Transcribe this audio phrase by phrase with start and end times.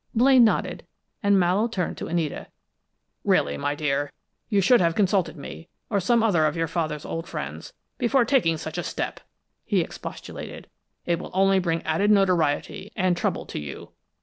[0.15, 0.87] Blaine nodded,
[1.21, 2.47] and Mallowe turned to Anita.
[3.23, 4.11] "Really, my dear,
[4.49, 8.57] you should have consulted me, or some other of your father's old friends, before taking
[8.57, 9.19] such a step!"
[9.63, 10.67] he expostulated.
[11.05, 13.91] "It will only bring added notoriety and trouble to you.